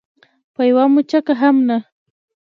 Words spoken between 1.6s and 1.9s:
نه.